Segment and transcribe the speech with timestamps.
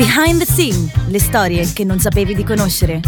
[0.00, 3.02] Behind the Scene, le storie che non sapevi di conoscere.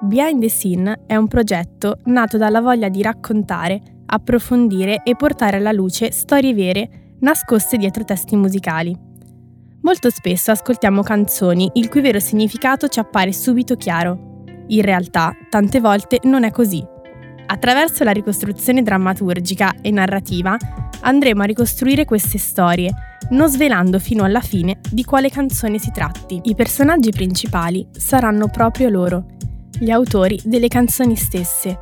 [0.00, 5.72] Behind the Scene è un progetto nato dalla voglia di raccontare, approfondire e portare alla
[5.72, 8.98] luce storie vere nascoste dietro testi musicali.
[9.82, 14.44] Molto spesso ascoltiamo canzoni il cui vero significato ci appare subito chiaro.
[14.68, 16.91] In realtà, tante volte non è così.
[17.52, 20.56] Attraverso la ricostruzione drammaturgica e narrativa
[21.00, 22.90] andremo a ricostruire queste storie,
[23.28, 26.40] non svelando fino alla fine di quale canzone si tratti.
[26.44, 29.26] I personaggi principali saranno proprio loro,
[29.78, 31.78] gli autori delle canzoni stesse,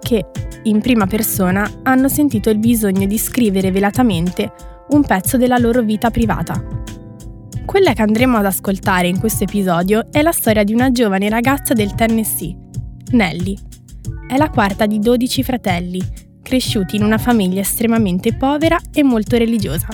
[0.00, 0.24] che,
[0.62, 4.50] in prima persona, hanno sentito il bisogno di scrivere velatamente
[4.88, 6.64] un pezzo della loro vita privata.
[7.66, 11.74] Quella che andremo ad ascoltare in questo episodio è la storia di una giovane ragazza
[11.74, 12.56] del Tennessee,
[13.10, 13.68] Nelly.
[14.30, 16.00] È la quarta di 12 fratelli,
[16.40, 19.88] cresciuti in una famiglia estremamente povera e molto religiosa.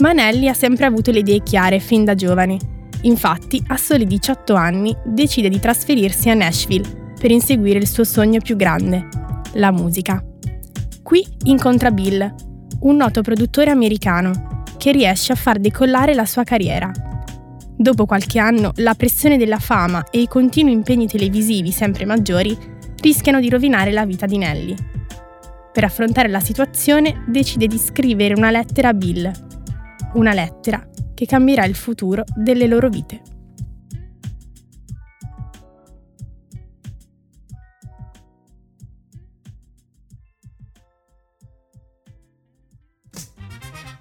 [0.00, 2.58] Ma Nelly ha sempre avuto le idee chiare fin da giovane.
[3.04, 8.40] Infatti, a soli 18 anni, decide di trasferirsi a Nashville per inseguire il suo sogno
[8.42, 9.08] più grande,
[9.54, 10.22] la musica.
[11.02, 12.34] Qui incontra Bill,
[12.80, 16.92] un noto produttore americano, che riesce a far decollare la sua carriera.
[17.74, 22.69] Dopo qualche anno, la pressione della fama e i continui impegni televisivi sempre maggiori
[23.00, 24.74] rischiano di rovinare la vita di Nelly.
[25.72, 29.30] Per affrontare la situazione decide di scrivere una lettera a Bill,
[30.14, 33.22] una lettera che cambierà il futuro delle loro vite.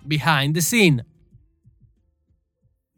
[0.01, 1.05] Behind the Scene.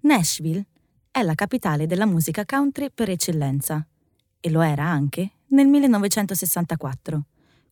[0.04, 0.66] Nashville
[1.12, 3.86] è la capitale della musica country per eccellenza
[4.40, 7.26] e lo era anche nel 1964,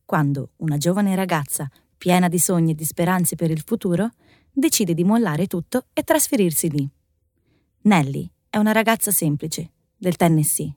[0.04, 4.10] quando una giovane ragazza, piena di sogni e di speranze per il futuro,
[4.52, 6.88] decide di mollare tutto e trasferirsi lì.
[7.82, 10.74] Nelly è una ragazza semplice, del Tennessee.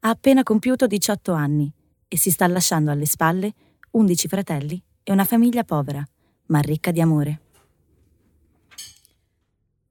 [0.00, 1.72] Ha appena compiuto 18 anni
[2.06, 3.52] e si sta lasciando alle spalle
[3.90, 6.06] 11 fratelli e una famiglia povera,
[6.46, 7.40] ma ricca di amore.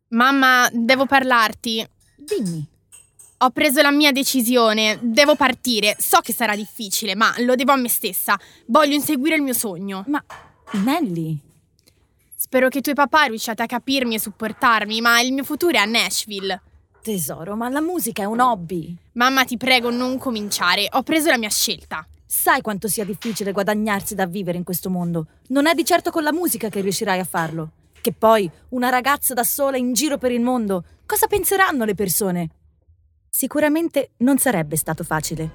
[0.10, 1.86] Mamma, devo parlarti.
[2.16, 2.68] Dimmi,
[3.42, 5.96] Ho preso la mia decisione, devo partire.
[6.00, 8.36] So che sarà difficile, ma lo devo a me stessa.
[8.66, 10.04] Voglio inseguire il mio sogno.
[10.08, 10.24] ma
[10.72, 11.40] Nelly,
[12.36, 15.78] Spero che tu e papà riusciate a capirmi e supportarmi, ma il mio futuro è
[15.78, 16.62] a Nashville.
[17.02, 18.96] tesoro, ma la musica è un hobby.
[19.14, 20.88] Mamma, ti prego, non cominciare.
[20.94, 22.06] Ho preso la mia scelta.
[22.26, 25.28] Sai quanto sia difficile guadagnarsi da vivere in questo mondo.
[25.50, 27.72] Non è di certo con la musica che riuscirai a farlo.
[28.02, 32.50] Che poi, una ragazza da sola in giro per il mondo, cosa penseranno le persone?
[33.40, 35.48] Sicuramente non sarebbe stato facile,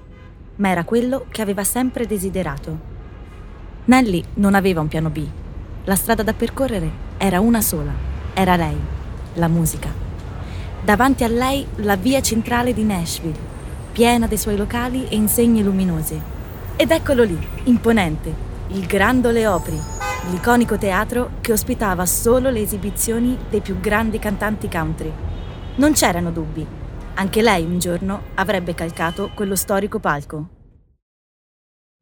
[0.55, 2.79] ma era quello che aveva sempre desiderato.
[3.83, 5.27] Nelly non aveva un piano B.
[5.83, 7.91] La strada da percorrere era una sola.
[8.33, 8.77] Era lei,
[9.33, 9.93] la musica.
[10.81, 13.37] Davanti a lei la via centrale di Nashville,
[13.91, 16.21] piena dei suoi locali e insegne luminose.
[16.77, 18.33] Ed eccolo lì, imponente,
[18.67, 19.79] il Grand Ole Opry,
[20.31, 25.11] l'iconico teatro che ospitava solo le esibizioni dei più grandi cantanti country.
[25.75, 26.65] Non c'erano dubbi,
[27.15, 30.49] anche lei un giorno avrebbe calcato quello storico palco.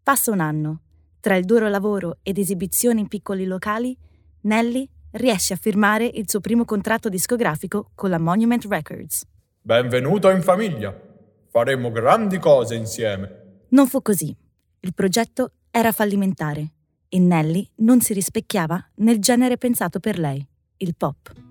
[0.03, 0.81] Passa un anno.
[1.19, 3.95] Tra il duro lavoro ed esibizioni in piccoli locali,
[4.41, 9.23] Nelly riesce a firmare il suo primo contratto discografico con la Monument Records.
[9.61, 10.99] Benvenuto in famiglia.
[11.49, 13.65] Faremo grandi cose insieme.
[13.69, 14.35] Non fu così.
[14.79, 16.71] Il progetto era fallimentare
[17.07, 20.45] e Nelly non si rispecchiava nel genere pensato per lei,
[20.77, 21.50] il pop.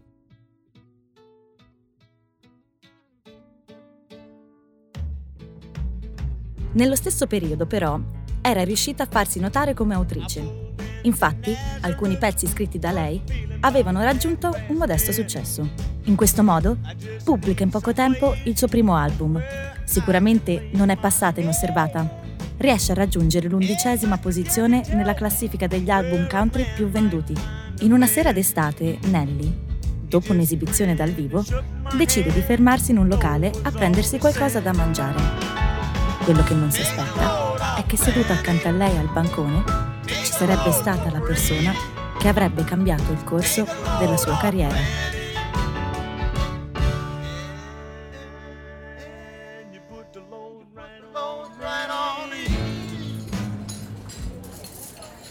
[6.72, 7.98] Nello stesso periodo, però,
[8.40, 10.68] era riuscita a farsi notare come autrice.
[11.02, 13.20] Infatti, alcuni pezzi scritti da lei
[13.60, 15.68] avevano raggiunto un modesto successo.
[16.04, 16.78] In questo modo,
[17.24, 19.40] pubblica in poco tempo il suo primo album.
[19.84, 22.18] Sicuramente non è passata inosservata.
[22.58, 27.34] Riesce a raggiungere l'undicesima posizione nella classifica degli album country più venduti.
[27.80, 29.52] In una sera d'estate, Nelly,
[30.06, 31.44] dopo un'esibizione dal vivo,
[31.96, 35.59] decide di fermarsi in un locale a prendersi qualcosa da mangiare.
[36.24, 39.64] Quello che non si aspetta è che seduta accanto a lei al bancone
[40.04, 41.72] ci sarebbe stata la persona
[42.18, 43.66] che avrebbe cambiato il corso
[43.98, 44.76] della sua carriera.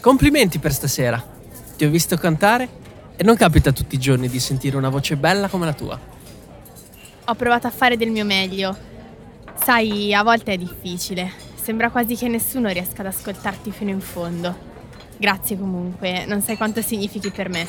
[0.02, 1.24] Complimenti per stasera.
[1.78, 2.68] Ti ho visto cantare
[3.16, 6.00] e non capita tutti i giorni di sentire una voce bella come la tua.
[7.26, 8.89] Ho provato a fare del mio meglio.
[9.64, 11.32] Sai, a volte è difficile.
[11.62, 14.68] Sembra quasi che nessuno riesca ad ascoltarti fino in fondo.
[15.18, 17.68] Grazie comunque, non sai quanto significhi per me.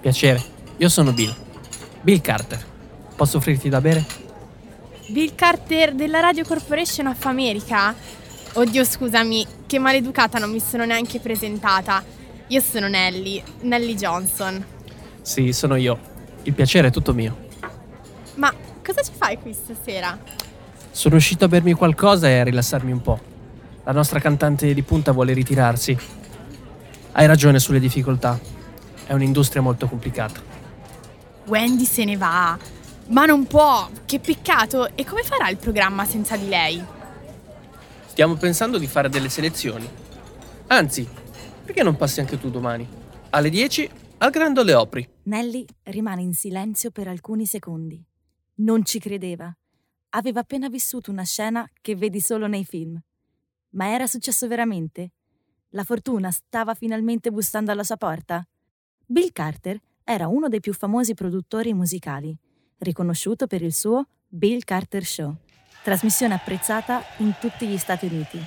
[0.00, 0.42] Piacere,
[0.78, 1.34] io sono Bill.
[2.00, 2.64] Bill Carter.
[3.14, 4.04] Posso offrirti da bere?
[5.08, 7.94] Bill Carter della Radio Corporation of America?
[8.54, 12.02] Oddio, scusami, che maleducata, non mi sono neanche presentata.
[12.48, 14.64] Io sono Nelly, Nelly Johnson.
[15.20, 15.98] Sì, sono io.
[16.42, 17.48] Il piacere è tutto mio.
[18.36, 18.52] Ma
[18.84, 20.18] cosa ci fai qui stasera?
[20.96, 23.20] Sono uscito a bermi qualcosa e a rilassarmi un po'.
[23.84, 25.94] La nostra cantante di punta vuole ritirarsi.
[27.12, 28.40] Hai ragione sulle difficoltà.
[29.04, 30.40] È un'industria molto complicata.
[31.48, 32.58] Wendy se ne va.
[33.08, 34.96] Ma non può, che peccato.
[34.96, 36.82] E come farà il programma senza di lei?
[38.06, 39.86] Stiamo pensando di fare delle selezioni.
[40.68, 41.06] Anzi,
[41.62, 42.88] perché non passi anche tu domani?
[43.30, 45.06] Alle 10 al Grande Ole Opri.
[45.24, 48.02] Nelly rimane in silenzio per alcuni secondi.
[48.60, 49.54] Non ci credeva.
[50.10, 52.98] Aveva appena vissuto una scena che vedi solo nei film.
[53.70, 55.12] Ma era successo veramente?
[55.70, 58.46] La fortuna stava finalmente bussando alla sua porta?
[59.04, 62.36] Bill Carter era uno dei più famosi produttori musicali,
[62.78, 65.36] riconosciuto per il suo Bill Carter Show,
[65.82, 68.40] trasmissione apprezzata in tutti gli Stati Uniti.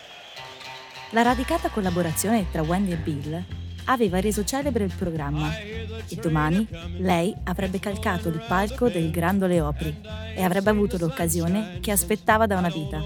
[1.11, 3.45] La radicata collaborazione tra Wendy e Bill
[3.89, 9.59] aveva reso celebre il programma e domani lei avrebbe calcato il palco del Grand Ole
[9.61, 10.01] Opry
[10.35, 13.01] e avrebbe avuto l'occasione che aspettava da una vita,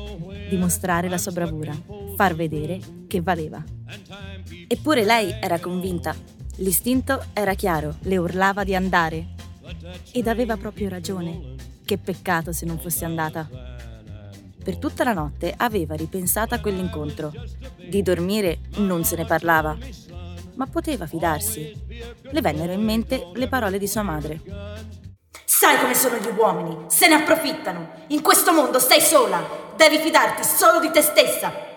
[0.50, 1.74] dimostrare la sua bravura,
[2.16, 3.64] far vedere che valeva.
[4.68, 6.14] Eppure lei era convinta,
[6.58, 9.28] l'istinto era chiaro, le urlava di andare
[10.12, 11.52] ed aveva proprio ragione.
[11.86, 13.50] Che peccato se non fosse andata.
[14.64, 17.34] Per tutta la notte aveva ripensato a quell'incontro.
[17.90, 19.78] Di dormire non se ne parlava,
[20.56, 21.74] ma poteva fidarsi.
[22.22, 24.42] Le vennero in mente le parole di sua madre.
[25.46, 28.06] Sai come sono gli uomini, se ne approfittano.
[28.08, 29.42] In questo mondo sei sola,
[29.76, 31.72] devi fidarti solo di te stessa.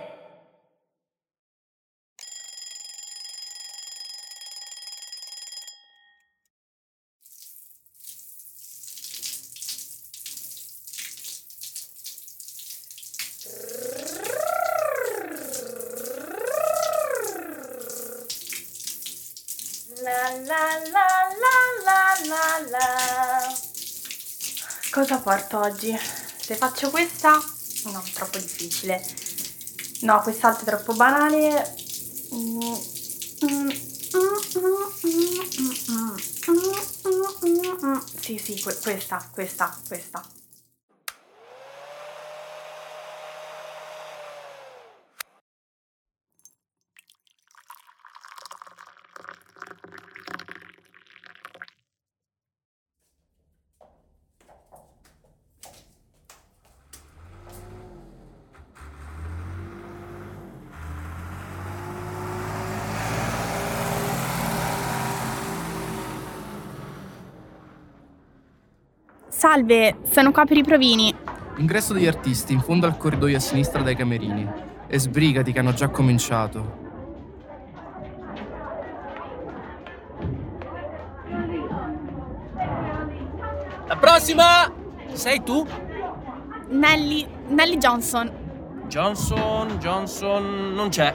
[20.03, 21.09] La la la
[21.43, 23.55] la la la la.
[24.97, 25.95] Cosa porto oggi?
[26.41, 27.33] Se faccio questa?
[27.85, 29.05] No, troppo difficile.
[30.01, 31.75] No, quest'altra è troppo banale.
[38.23, 40.36] Sì, sì, que- questa, questa, questa.
[69.49, 71.15] Salve, sono qua per i provini.
[71.59, 74.45] Ingresso degli artisti in fondo al corridoio a sinistra dai camerini.
[74.89, 76.79] E sbrigati che hanno già cominciato.
[83.87, 84.69] La prossima!
[85.13, 85.65] Sei tu?
[86.71, 88.29] Nelly, Nelly Johnson.
[88.89, 91.15] Johnson, Johnson, non c'è.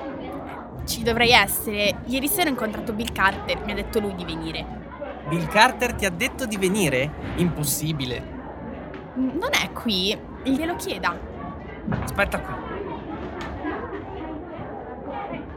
[0.86, 2.04] Ci dovrei essere.
[2.06, 4.81] Ieri sera ho incontrato Bill Carter, mi ha detto lui di venire.
[5.28, 7.12] Bill Carter ti ha detto di venire?
[7.36, 8.40] Impossibile.
[9.16, 11.18] Non è qui, glielo chieda.
[12.04, 12.54] Aspetta qui.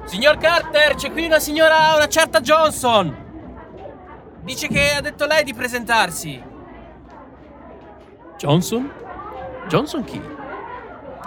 [0.04, 3.22] Signor Carter, c'è qui una signora, una certa Johnson.
[4.42, 6.42] Dice che ha detto lei di presentarsi.
[8.36, 8.90] Johnson?
[9.68, 10.20] Johnson chi?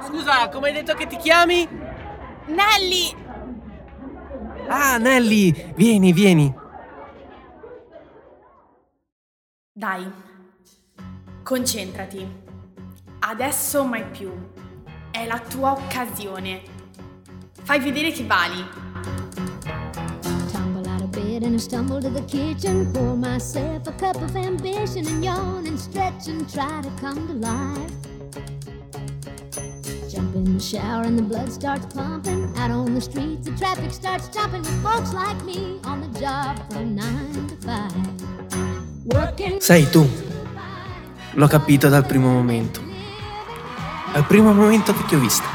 [0.06, 1.68] Scusa, come hai detto che ti chiami?
[2.46, 3.16] Nelly!
[4.68, 6.54] Ah, Nelly, vieni, vieni.
[9.78, 10.12] Dai,
[11.44, 12.28] concentrati.
[13.20, 14.32] Adesso mai più.
[15.12, 16.62] È la tua occasione.
[17.62, 18.66] Fai vedere che vali.
[20.52, 22.92] Tumble out of bed and I stumble to the kitchen.
[22.92, 27.34] Pour myself a cup of ambition and yawn and stretch and try to come to
[27.34, 27.94] life.
[30.10, 32.52] Jump in the shower and the blood starts pumping.
[32.58, 36.58] Out on the streets, the traffic starts jumping with folks like me on the job
[36.72, 38.17] from nine to five.
[39.60, 40.06] Sei tu.
[41.32, 42.82] L'ho capito dal primo momento.
[44.12, 45.48] Dal primo momento che ti ho vista.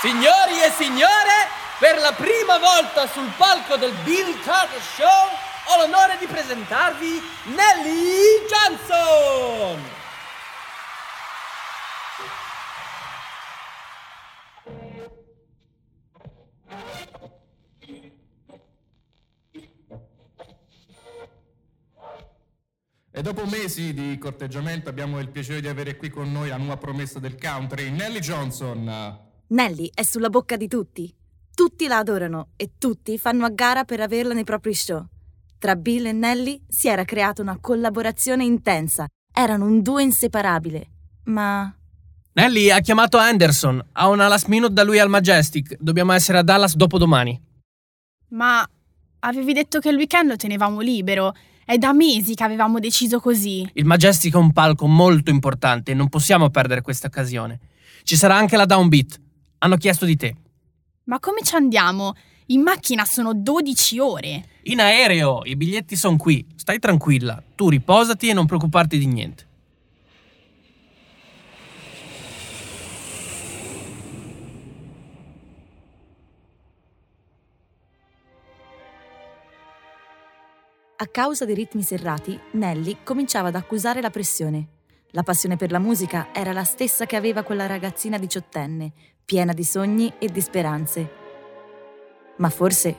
[0.00, 1.48] Signori e signore,
[1.78, 5.06] per la prima volta sul palco del Bill Carter Show
[5.64, 10.01] ho l'onore di presentarvi Nelly Johnson!
[23.22, 26.76] E dopo mesi di corteggiamento abbiamo il piacere di avere qui con noi la nuova
[26.76, 29.16] promessa del country, Nelly Johnson.
[29.46, 31.14] Nelly è sulla bocca di tutti.
[31.54, 35.06] Tutti la adorano e tutti fanno a gara per averla nei propri show.
[35.56, 39.06] Tra Bill e Nelly si era creata una collaborazione intensa.
[39.32, 40.88] Erano un duo inseparabile.
[41.26, 41.72] Ma
[42.32, 43.90] Nelly ha chiamato Anderson.
[43.92, 45.76] Ha una last minute da lui al Majestic.
[45.78, 47.40] Dobbiamo essere a Dallas dopodomani.
[48.30, 48.68] Ma
[49.20, 51.32] avevi detto che il weekend lo tenevamo libero.
[51.64, 53.68] È da mesi che avevamo deciso così.
[53.74, 57.60] Il Majestic è un palco molto importante e non possiamo perdere questa occasione.
[58.02, 59.20] Ci sarà anche la downbeat.
[59.58, 60.34] Hanno chiesto di te.
[61.04, 62.14] Ma come ci andiamo?
[62.46, 64.44] In macchina sono 12 ore.
[64.64, 66.44] In aereo, i biglietti sono qui.
[66.56, 67.40] Stai tranquilla.
[67.54, 69.46] Tu riposati e non preoccuparti di niente.
[81.02, 84.68] A causa dei ritmi serrati, Nelly cominciava ad accusare la pressione.
[85.10, 88.92] La passione per la musica era la stessa che aveva quella ragazzina diciottenne,
[89.24, 91.10] piena di sogni e di speranze.
[92.36, 92.96] Ma forse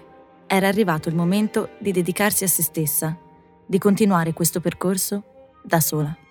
[0.47, 3.17] era arrivato il momento di dedicarsi a se stessa,
[3.65, 5.23] di continuare questo percorso
[5.63, 6.22] da sola.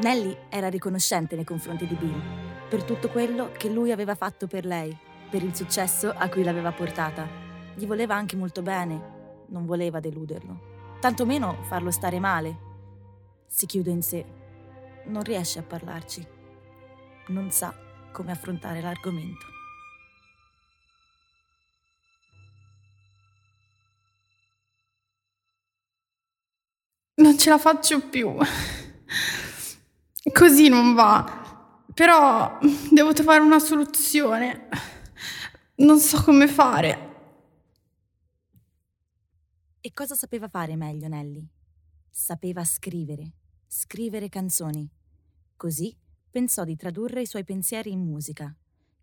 [0.00, 2.20] Nelly era riconoscente nei confronti di Bill
[2.68, 4.96] per tutto quello che lui aveva fatto per lei,
[5.30, 7.28] per il successo a cui l'aveva portata.
[7.74, 12.72] Gli voleva anche molto bene, non voleva deluderlo, tantomeno farlo stare male.
[13.46, 14.24] Si chiude in sé,
[15.06, 16.26] non riesce a parlarci,
[17.28, 17.72] non sa
[18.10, 19.46] come affrontare l'argomento.
[27.16, 28.36] Non ce la faccio più.
[30.32, 31.84] Così non va.
[31.92, 32.58] Però
[32.90, 34.68] devo trovare una soluzione.
[35.76, 37.12] Non so come fare.
[39.80, 41.46] E cosa sapeva fare meglio Nelly?
[42.10, 43.34] Sapeva scrivere,
[43.66, 44.90] scrivere canzoni.
[45.56, 45.94] Così
[46.30, 48.54] pensò di tradurre i suoi pensieri in musica.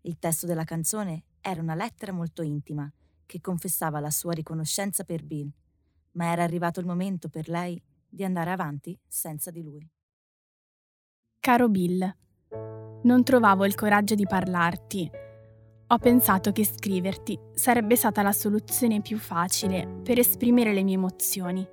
[0.02, 2.92] Il testo della canzone era una lettera molto intima
[3.26, 5.50] che confessava la sua riconoscenza per Bill,
[6.12, 9.88] ma era arrivato il momento per lei di andare avanti senza di lui.
[11.44, 12.08] Caro Bill,
[13.02, 15.10] non trovavo il coraggio di parlarti.
[15.88, 21.68] Ho pensato che scriverti sarebbe stata la soluzione più facile per esprimere le mie emozioni.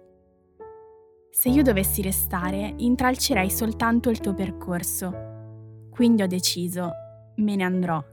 [1.29, 5.87] Se io dovessi restare, intralcerei soltanto il tuo percorso.
[5.91, 6.91] Quindi ho deciso,
[7.35, 8.03] me ne andrò.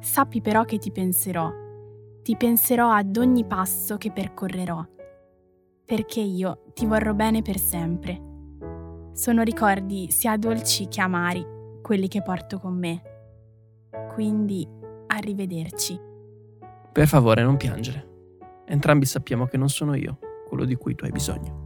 [0.00, 1.52] Sappi però che ti penserò.
[2.22, 4.82] Ti penserò ad ogni passo che percorrerò.
[5.84, 8.32] Perché io ti vorrò bene per sempre.
[9.14, 11.46] Sono ricordi sia dolci che amari
[11.80, 13.00] quelli che porto con me.
[14.12, 14.66] Quindi,
[15.06, 15.96] arrivederci.
[16.90, 18.08] Per favore, non piangere.
[18.66, 20.18] Entrambi sappiamo che non sono io
[20.48, 21.62] quello di cui tu hai bisogno.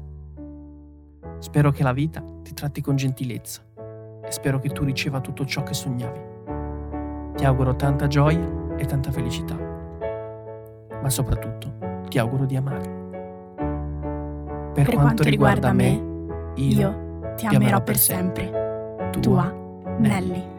[1.39, 3.63] Spero che la vita ti tratti con gentilezza
[4.23, 6.21] e spero che tu riceva tutto ciò che sognavi.
[7.35, 9.57] Ti auguro tanta gioia e tanta felicità,
[11.01, 12.97] ma soprattutto ti auguro di amare.
[14.75, 17.07] Per, Per quanto riguarda me, io, io
[17.39, 19.11] ti amerò per sempre.
[19.21, 19.55] Tua
[19.99, 20.58] Nelly.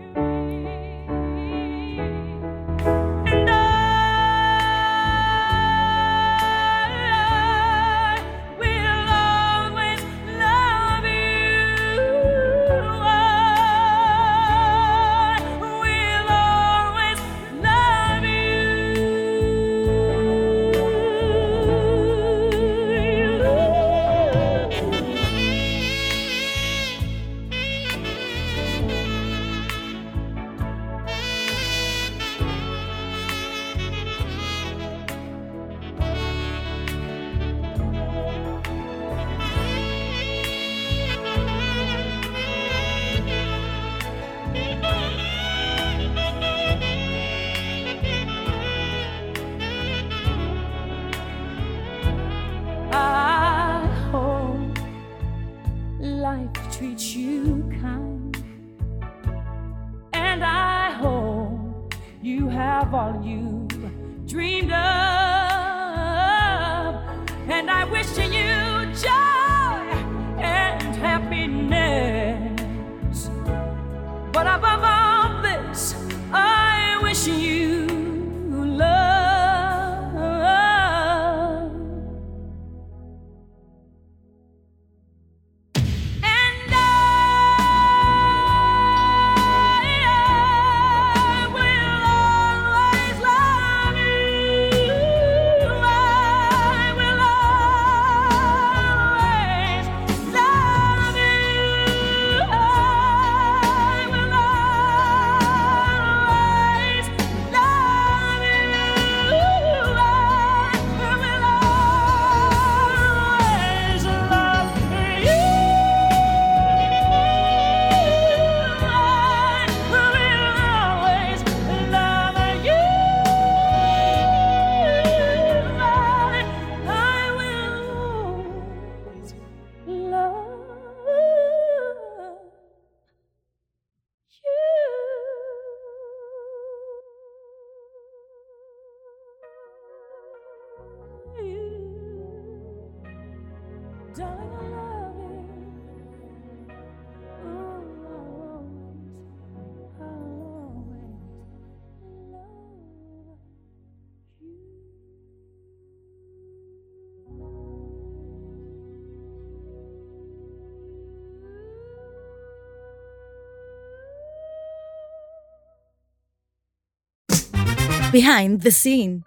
[168.11, 169.21] Behind the scene.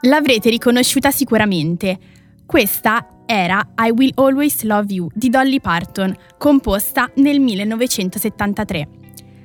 [0.00, 1.96] L'avrete riconosciuta sicuramente.
[2.44, 8.88] Questa era I Will Always Love You di Dolly Parton, composta nel 1973.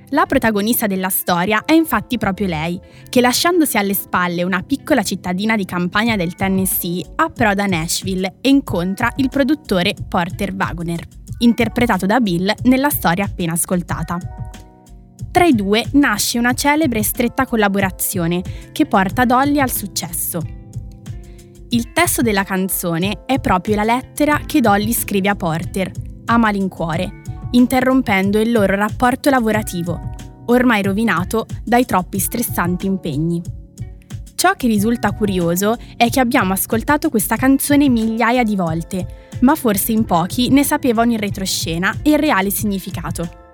[0.10, 5.56] La protagonista della storia è infatti proprio lei, che lasciandosi alle spalle una piccola cittadina
[5.56, 11.06] di campagna del Tennessee, approda a Nashville e incontra il produttore Porter Wagoner,
[11.40, 14.18] interpretato da Bill nella storia appena ascoltata.
[15.32, 20.42] Tra i due nasce una celebre e stretta collaborazione che porta Dolly al successo.
[21.70, 25.92] Il testo della canzone è proprio la lettera che Dolly scrive a Porter,
[26.26, 30.00] a malincuore, interrompendo il loro rapporto lavorativo,
[30.46, 33.42] ormai rovinato dai troppi stressanti impegni.
[34.34, 39.92] Ciò che risulta curioso è che abbiamo ascoltato questa canzone migliaia di volte, ma forse
[39.92, 43.48] in pochi ne sapevano il retroscena e il reale significato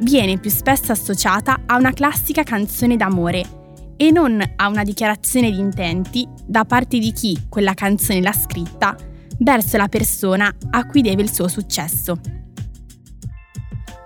[0.00, 3.56] viene più spesso associata a una classica canzone d'amore
[3.96, 8.96] e non a una dichiarazione di intenti da parte di chi quella canzone l'ha scritta
[9.38, 12.20] verso la persona a cui deve il suo successo.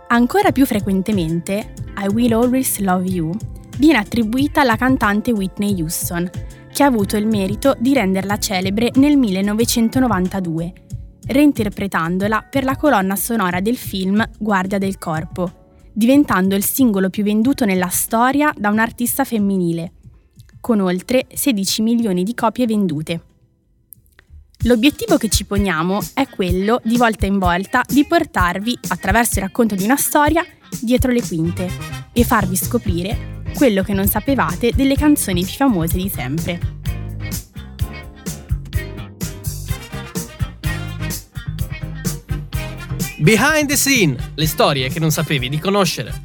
[0.09, 3.35] Ancora più frequentemente, I Will Always Love You
[3.79, 6.29] viene attribuita alla cantante Whitney Houston,
[6.72, 10.72] che ha avuto il merito di renderla celebre nel 1992,
[11.26, 17.66] reinterpretandola per la colonna sonora del film Guardia del Corpo, diventando il singolo più venduto
[17.66, 19.92] nella storia da un artista femminile,
[20.61, 23.20] con oltre 16 milioni di copie vendute.
[24.64, 29.74] L'obiettivo che ci poniamo è quello, di volta in volta, di portarvi, attraverso il racconto
[29.74, 30.44] di una storia,
[30.80, 31.68] dietro le quinte
[32.12, 36.80] e farvi scoprire quello che non sapevate delle canzoni più famose di sempre.
[43.18, 46.21] Behind the scene, le storie che non sapevi di conoscere.